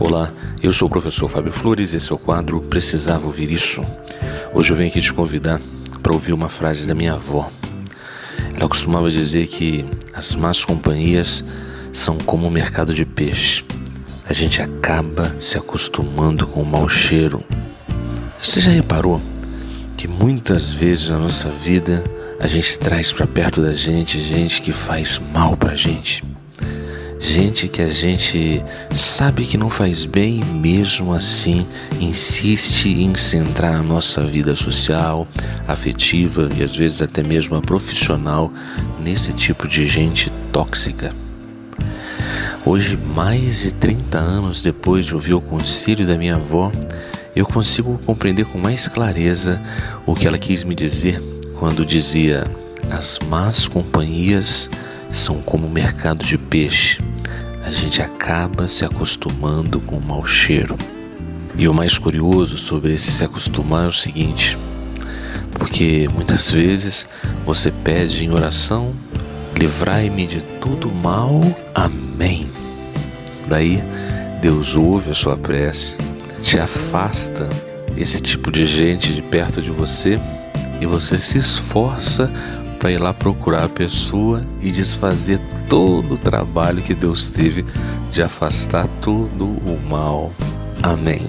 [0.00, 3.84] Olá, eu sou o professor Fábio Flores e esse é o quadro Precisava Ouvir Isso.
[4.54, 5.60] Hoje eu venho aqui te convidar
[6.02, 7.50] para ouvir uma frase da minha avó.
[8.56, 9.84] Ela costumava dizer que
[10.14, 11.44] as más companhias
[11.92, 13.62] são como o mercado de peixe.
[14.26, 17.44] A gente acaba se acostumando com o mau cheiro.
[18.42, 19.20] Você já reparou
[19.98, 22.02] que muitas vezes na nossa vida
[22.40, 26.24] a gente traz para perto da gente gente que faz mal pra gente?
[27.30, 31.64] Gente que a gente sabe que não faz bem e mesmo assim
[32.00, 35.28] insiste em centrar a nossa vida social,
[35.68, 38.52] afetiva e às vezes até mesmo a profissional
[38.98, 41.14] nesse tipo de gente tóxica.
[42.66, 46.72] Hoje, mais de 30 anos depois de ouvir o conselho da minha avó,
[47.36, 49.62] eu consigo compreender com mais clareza
[50.04, 51.22] o que ela quis me dizer
[51.60, 52.44] quando dizia:
[52.90, 54.68] as más companhias
[55.08, 56.98] são como o mercado de peixe
[57.64, 60.76] a gente acaba se acostumando com o mau cheiro.
[61.56, 64.56] E o mais curioso sobre esse se acostumar é o seguinte:
[65.52, 67.06] porque muitas vezes
[67.44, 68.94] você pede em oração,
[69.54, 71.40] livrai-me de todo mal,
[71.74, 72.48] amém.
[73.46, 73.82] Daí
[74.40, 75.96] Deus ouve a sua prece,
[76.42, 77.48] te afasta
[77.96, 80.18] esse tipo de gente de perto de você
[80.80, 82.30] e você se esforça
[82.80, 87.64] para ir lá procurar a pessoa e desfazer todo o trabalho que Deus teve
[88.10, 90.32] de afastar todo o mal.
[90.82, 91.28] Amém.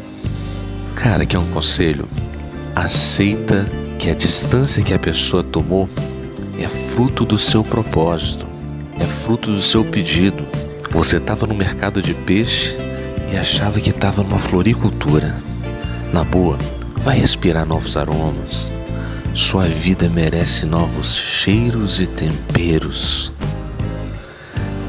[0.95, 2.07] Cara, que é um conselho.
[2.73, 3.65] Aceita
[3.99, 5.89] que a distância que a pessoa tomou
[6.57, 8.45] é fruto do seu propósito,
[8.97, 10.47] é fruto do seu pedido.
[10.89, 12.77] Você estava no mercado de peixe
[13.31, 15.35] e achava que estava numa floricultura.
[16.13, 16.57] Na boa,
[16.95, 18.71] vai respirar novos aromas
[19.33, 23.31] sua vida merece novos cheiros e temperos.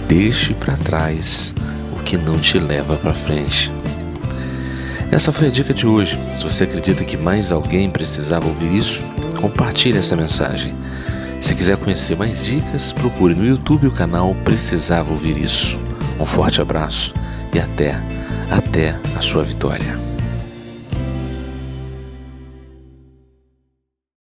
[0.08, 1.54] Deixe para trás
[1.96, 3.70] o que não te leva para frente.
[5.10, 6.18] Essa foi a dica de hoje.
[6.36, 9.02] Se você acredita que mais alguém precisava ouvir isso,
[9.40, 10.72] compartilhe essa mensagem.
[11.40, 15.78] Se quiser conhecer mais dicas, procure no YouTube o canal Precisava Ouvir Isso.
[16.18, 17.12] Um forte abraço
[17.52, 18.00] e até,
[18.50, 20.11] até a sua vitória.